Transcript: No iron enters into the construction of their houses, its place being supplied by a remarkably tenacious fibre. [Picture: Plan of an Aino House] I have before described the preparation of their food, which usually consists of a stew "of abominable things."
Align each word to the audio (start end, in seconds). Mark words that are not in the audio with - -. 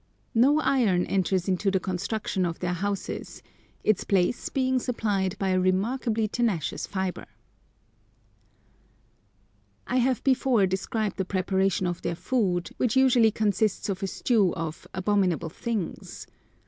No 0.33 0.59
iron 0.61 1.05
enters 1.05 1.47
into 1.47 1.69
the 1.69 1.79
construction 1.79 2.43
of 2.43 2.57
their 2.57 2.73
houses, 2.73 3.43
its 3.83 4.03
place 4.03 4.49
being 4.49 4.79
supplied 4.79 5.37
by 5.37 5.49
a 5.49 5.59
remarkably 5.59 6.27
tenacious 6.27 6.87
fibre. 6.87 7.27
[Picture: 7.27 7.35
Plan 9.85 9.93
of 9.93 9.93
an 9.93 9.93
Aino 9.93 9.99
House] 9.99 10.03
I 10.03 10.09
have 10.09 10.23
before 10.23 10.65
described 10.65 11.17
the 11.17 11.25
preparation 11.25 11.85
of 11.85 12.01
their 12.01 12.15
food, 12.15 12.71
which 12.77 12.95
usually 12.97 13.29
consists 13.29 13.89
of 13.89 14.01
a 14.01 14.07
stew 14.07 14.55
"of 14.55 14.87
abominable 14.95 15.49
things." 15.49 16.25